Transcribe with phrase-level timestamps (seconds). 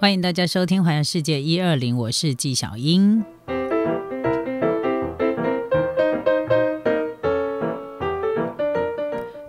[0.00, 3.24] 欢迎大家收听《环游世界一二零》，我是纪晓英。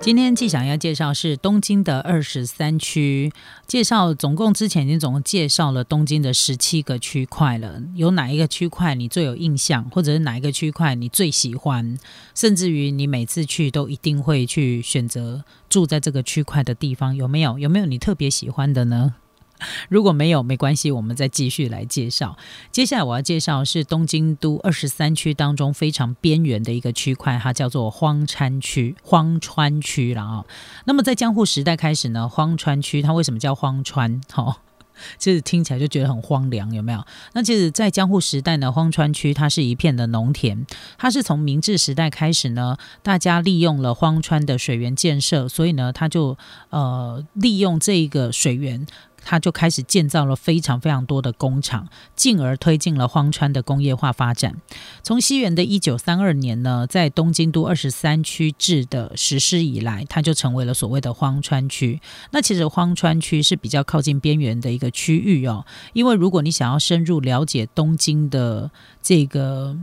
[0.02, 3.32] 今天纪想要介绍是东京的二十三区，
[3.68, 7.80] 介绍总共之前已经总共介绍了东京的十七个区块了。
[7.94, 11.96] 有哪一个区块你最有印象，或者是哪一个区块你最喜欢，
[12.34, 17.60] 甚至于你每次去都一定会去选择住在这个区块的地方，有没有？
[17.60, 19.14] 有没有你特别喜欢的呢？
[19.90, 22.38] 如果没有，没关系，我们再继续来介绍。
[22.72, 28.96] 接下来我要介绍是东京都二十三区当中非常边缘的一个区块，它叫做荒川区。
[29.04, 30.46] 荒川区了啊。
[30.86, 34.22] 那么在江户时代开始呢，荒川区它为什么叫荒川？
[34.36, 34.58] 哦，
[35.18, 37.06] 其实听起来就觉得很荒凉，有没有？
[37.34, 40.66] 那其实，在江户时代呢，荒川区它是一片的农田，
[40.98, 46.38] 它是从明治时代开始呢，大家利用了荒川的水源建设，所以呢，它就
[46.70, 48.86] 呃利用这一个水源。
[49.30, 54.56] 他就开始建造了非常非常多的工厂，进而推进了荒川的工业化发展。
[55.04, 62.02] 从西元的一九三二年呢，在东京都二十三区制的实施以来，它就成为了所谓的荒川区。
[62.32, 69.78] 那其实荒川区是比较靠近边缘的一个区域哦，因为如果你想要深入了解东京的这个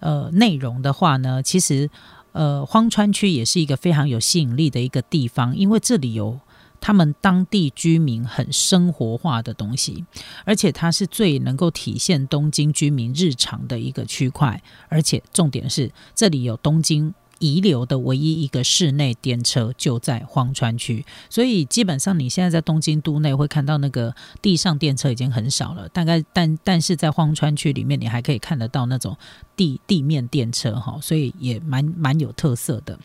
[0.00, 1.88] 呃内容的话呢，其实
[2.32, 6.40] 呃荒川区也是一个非常有吸引力的一个地方，因为这里有。
[6.82, 10.04] 他们当地居民很生活化的东西，
[10.44, 17.14] 而且它是最能够体现东京居民日常的一个区块，而且重点是这里有东京。
[17.42, 25.88] 遗留的唯一一个室内电车就在荒川区，所以基本上你现在在东京都内会看到那个地上电车已经很少了。
[25.88, 29.16] 大概但但是在荒川区里面，你还可以看得到那种
[29.56, 32.96] 地地面电车哈，所以也蛮蛮有特色的。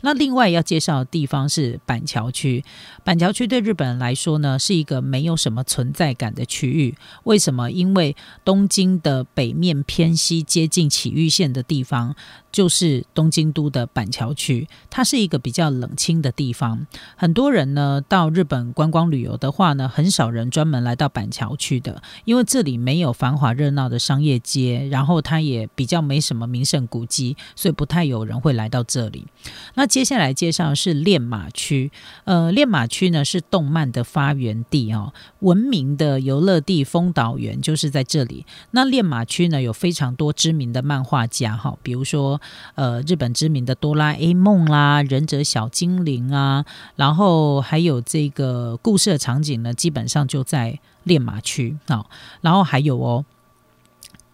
[0.00, 2.64] 那另外要介绍的地方是板桥区，
[3.04, 6.96] 板桥区对日本人来说呢是一个没有什么存在感的区域。
[7.24, 7.70] 为什么？
[7.70, 12.16] 因为东京的北面偏西接近埼玉县的地方。
[12.52, 16.86] 就是东京都的板桥区，它是一个比较冷清的地方。
[17.16, 29.26] 很多人呢到日本观光旅游的话呢，很少人专门来到板桥区的，因为这里没有繁华热闹的商业街，然后它也比较没什么名胜古迹，所以不太有人会来到这里。
[29.74, 31.90] 那接下来介绍是练马区，
[32.24, 38.46] 呃，练马区呢是动漫的发源地哦，闻名的游乐地丰岛园就是在这里。
[38.72, 42.40] 那练马区呢有非常多知名的漫画家哈，比如说。
[42.74, 46.64] 呃，日本知名的哆啦 A 梦啦，忍者小精灵啊，
[46.96, 52.06] 然后还有这个故事的场景呢，基本上就在练马区啊。
[52.40, 53.24] 然后还有哦，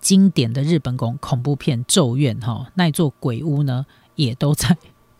[0.00, 4.76] 经典的日本恐恐怖片《咒怨》哈，那座鬼屋呢，也都在。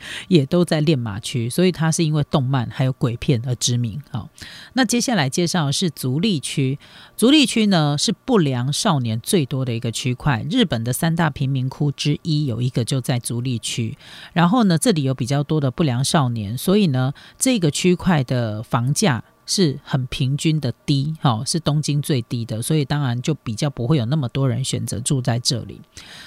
[0.29, 4.01] 也都在练马区，所以它是因为动漫还有鬼片而知名。
[4.11, 4.29] 好，
[4.75, 6.79] 那接下来介绍的是足利区。
[7.17, 13.97] 足利区呢是不良少年最多的一个区块，日本的三大贫民窟之一有一个就在足利区。
[14.33, 19.25] 然后呢，这里有比较多的不良少年，所以呢，这个区块的房价。
[19.49, 25.81] 是很平均的低，哈，是东京最低的，所以当然就比较不会有那么多人选择住在这里。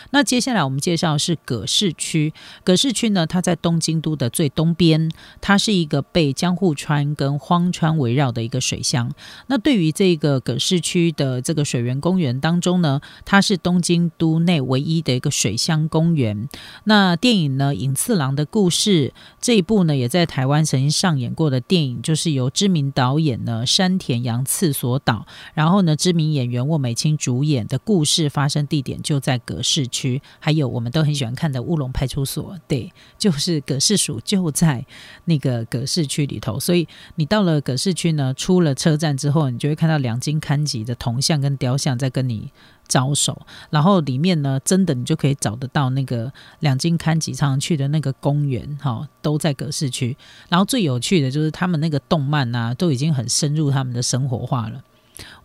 [0.10, 2.34] 那接下来我们介绍是葛饰区，
[2.64, 5.10] 葛饰区呢，它在东京都的最东边，
[5.40, 9.14] 它是一个被江户川跟荒川围绕的一个水乡。
[9.48, 16.50] 那对于这个葛饰区的这个水源公园当中呢，它是东京都内唯一的一个水乡公园。
[16.86, 19.10] 那电影呢，《影次郎的故事》
[19.40, 34.86] 这一部呢，也在台湾曾经上演过的电影，就是由知名导导演呢山田洋次所导，然后呢知名演员沃美清主演的故事发生地点就在葛饰区，还有我们都很喜欢看的乌龙派出所，对，就是葛饰署就在
[35.26, 42.50] 那个葛饰区里头，所以你到了葛饰区呢，出了车站之后，你就会看到两金刊集的铜像跟雕像在跟你。
[42.92, 46.30] 招手，然后里面呢，真的你就可以找得到那个
[46.60, 50.18] 两金刊吉常去的那个公园，哈，都在葛饰区。
[50.50, 54.84] 然后最有趣的就是他们那个动漫啊，都已经很深入他们的生活化了。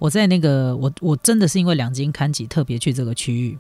[0.01, 3.57] 我在那个我我真的是因为两金刊吉特别去这个区域，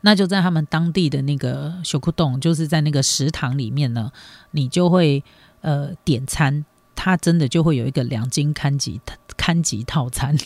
[0.00, 4.10] 那就在他们当地的那个修库洞，就是在那个食堂里面呢，
[4.50, 5.22] 你就会
[5.60, 6.64] 呃点餐，
[6.96, 9.00] 他真的就会有一个两金刊吉
[9.36, 10.36] 刊吉套餐。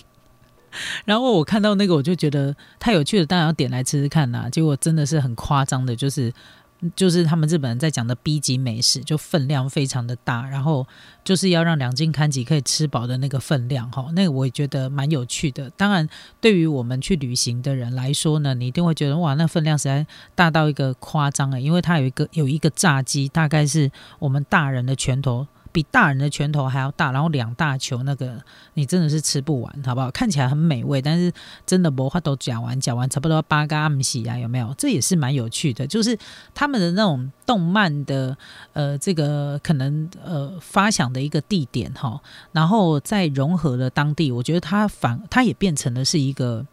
[1.05, 4.49] 然后我看到那个，我就觉得太有趣了，当然要点来吃吃看呐。
[4.51, 6.33] 结果真的是很夸张的，就是
[6.95, 10.87] 就是他们日本人在讲的 B 级美食，就分量非常的大，然后
[11.25, 14.07] 就是要让两斤看吉可以吃饱的那个分量哈。
[14.13, 15.69] 那个我也觉得蛮有趣的。
[15.71, 16.09] 当然，
[16.41, 20.07] 对于我们去旅行的人来说呢，你一定会觉得哇，那分量实在
[20.37, 25.47] 大到一个夸张啊，因为它有一个有一个炸鸡，大概是我们大人的拳头。
[25.73, 28.43] 比大人的拳头还要大，然后两大球，那个
[28.75, 30.11] 你真的是吃不完，好不好？
[30.11, 31.33] 看起来很美味，但是
[31.67, 34.75] 真的魔法都讲完，讲完差不多八个阿姆西啊，有没有？
[34.79, 36.19] 这也是蛮有趣的，就是
[36.55, 38.37] 他们的那种动漫的
[38.73, 42.21] 呃，这个可能呃发想的一个地点哈，
[42.53, 46.67] 然后再融合了当地，我觉得它反它也变成了是一个。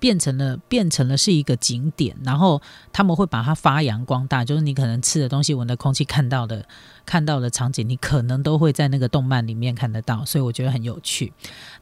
[0.00, 2.60] 变成了变成了是一个景点，然后
[2.92, 6.64] 他们会把它发扬光大，就是你可能吃的东西、闻的空气、看到的。
[7.06, 11.32] 看到的场景，你可能都会在那个动漫里面看得到，所以我觉得很有趣。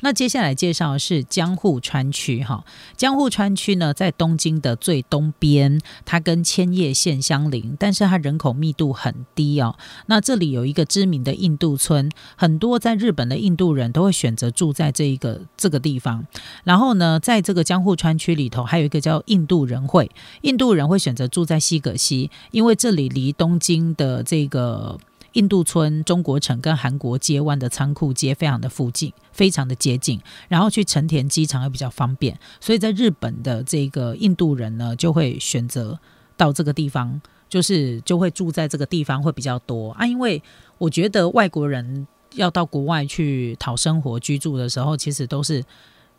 [0.00, 2.64] 那接下来介绍的是江户川区，哈，
[2.96, 9.76] 江户川区呢在东京的最东边，它跟千叶县相邻，但是它人口密度很低哦。
[10.06, 16.24] 那这里有一个知名的印度村，很多在日本的印度人都会选择住在这一个这个地方。
[16.64, 20.08] 然后呢，在这个江户川区里头，还有一个叫印度人会，
[20.42, 24.96] 印度人会选择住在西葛西，因为这里离东京的这个。
[25.34, 30.18] 印度村、中国城跟韩国街湾的仓库街非常的附近，非常的接近，
[30.48, 35.96] 然后去成田机场也比较方便，所以在日本的这个印度人呢，就会选择
[36.36, 40.06] 到这个地方，就是就会住在这个地方会比较多啊。
[40.06, 40.42] 因为
[40.78, 45.62] 我觉得外国人要到国外去讨生活居住的时候，其实都是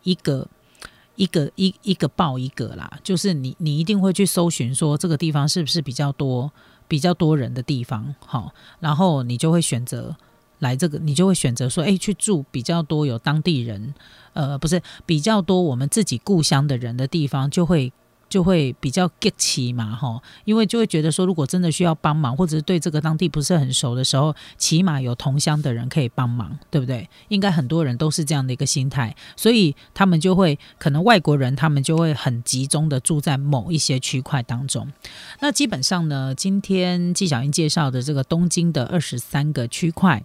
[0.04, 0.46] 一个
[1.20, 6.50] 一个一一个报一个啦，就是你你一定会去搜寻说这个地方是不是比较多。
[6.90, 10.16] 比较多人的地方，好，然后你就会选择
[10.58, 13.94] 来这个，你就会选择说，哎，去住比较多有当地人，
[14.32, 17.92] 呃，不是比较多我们自己故乡的人的地方，就会。
[18.30, 27.06] 就会比较 get 起嘛，哈，因为就会觉得说，如果真的需要帮忙，或者是对这个当地不是很熟的时候，起码有同乡的人可以帮忙，对不对？
[27.28, 34.90] 应该很多人都是这样的一个心态，所以他们就会可能外国人他们就会很集中的住在某一些区块当中。
[35.40, 40.24] 那基本上呢，今天纪晓英介绍的这个东京的二十三个区块。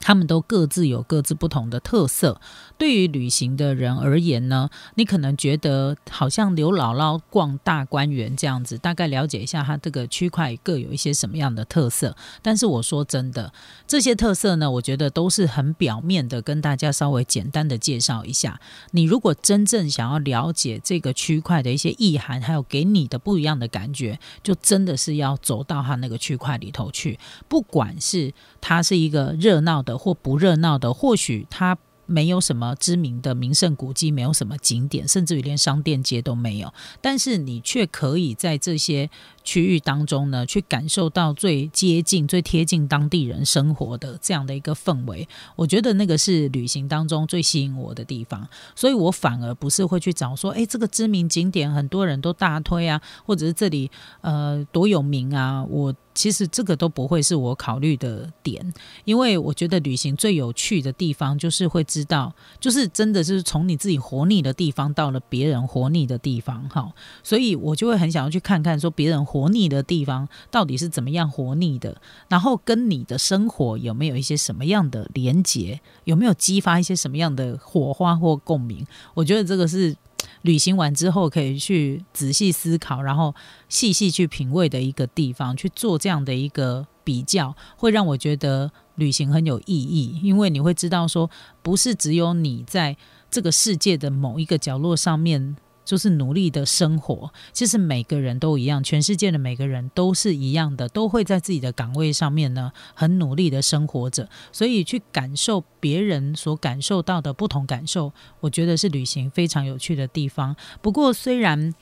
[0.00, 2.40] 他们都各自有各自不同的特色。
[2.76, 12.16] 对于旅行的人而言呢，你可能觉得好像刘姥姥逛大观园这样子，大概了解一下它这个区块各有一些什么样的特色。
[12.42, 13.52] 但是我说真的，
[13.86, 18.60] 这些特色呢，我觉得都是很表面的，跟大家稍微简单的介绍一下。
[18.90, 29.94] 你如果真正想要了解这个区块的一些意涵，还有给你的不一样的感觉，就真的是要走到它那个区块里头去，不管是它是一个热闹的。
[29.96, 36.70] 或不热闹的，或许它没有什么知名的名胜古迹，没有什么景点，甚至于连商店街都没有。
[37.00, 39.08] 但是你却可以在这些
[39.42, 45.26] 区域当中呢，去感受到最接近、最贴近当地人生活的这样的一个氛围。
[45.56, 48.46] 我觉得那个是旅行当中最吸引我的地方。
[48.76, 53.90] 所以我反而不是会去找说，哎，这个知名景点很多人都大推啊，或者是这里
[54.20, 55.94] 呃多有名啊，我。
[56.14, 58.72] 其实这个都不会是我考虑的点，
[59.04, 78.86] 因为我觉得旅行最有趣的地方就是会知道，就是真的是从你自己活腻的地方到了别人活腻的地方，哈，所以我就会很想要去看看说别人活腻的地方到底是怎么样活腻的，然后跟你的生活有没有一些什么样的连结，有没有激发一些什么样的火花或共鸣？
[79.14, 79.96] 我觉得这个是。
[80.44, 83.34] 旅行完之后可以去仔细思考，然后
[83.68, 91.30] 细细去品味的一个地方，去做这样的一个比较，会让我觉得旅行很有意义，因为你会知道说，
[91.62, 92.96] 不是只有你在
[93.30, 95.56] 这个世界的某一个角落上面。
[95.84, 104.28] 就是努力的生活，其实每个人都一样，全世界的每个人都是一样的，都会在自己的岗位上面呢，很努力的生活着。
[104.50, 110.56] 所以去感受别人所感受到的不同感受，我觉得是旅行非常有趣的地方。
[110.80, 111.74] 不过，虽然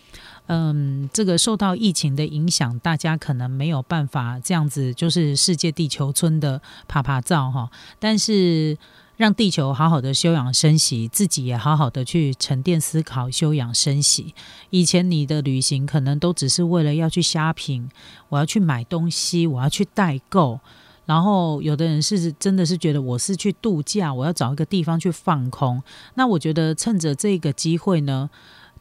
[0.47, 8.77] 嗯，这个受到疫情的影响，大家可能没有办法这样子，就是世界地球村的啪啪照哈，但是。
[9.23, 14.35] 让地球好好的休养生息，自己也好好的去沉淀思考、休养生息。
[14.71, 17.89] 以前你的旅行可能都只是为了要去虾品，
[18.31, 20.59] 我要去买东西，我要去代购。
[21.07, 25.81] 然后有的人是真的是觉得我是去度假，我要找一个地方去放空。
[26.15, 28.29] 那我觉得趁着这个机会呢，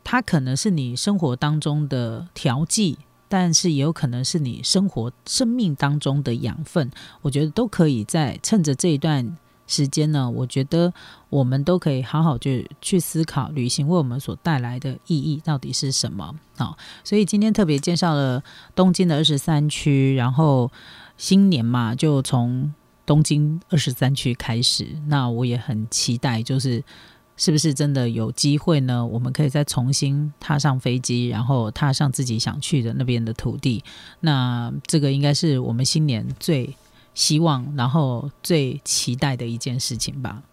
[0.04, 2.98] 它可能是你生活当中的调剂，
[3.30, 6.90] 但是也有可能是你生活生命当中的养分。
[7.22, 9.38] 我觉得都可以在趁着这一段。
[9.72, 10.30] 时间呢？
[10.30, 10.94] 我觉得
[11.30, 16.36] 我们都可以好好去去思考旅行为我们所带来的意义到底是什么。
[16.58, 18.44] 好，所以今天特别介绍了
[18.76, 20.70] 东京的二十三区，然后
[21.16, 22.74] 新年嘛，就从
[23.06, 24.86] 东京二十三区开始。
[25.08, 26.84] 那我也很期待，就是
[27.38, 29.06] 是不是真的有机会呢？
[29.06, 33.82] 我们可以再重新踏上飞机，然后踏上自己想去的那边的土地。
[34.20, 36.76] 那这个应该是我们新年最。
[37.14, 40.44] 希望，然后最期待的一件事情吧。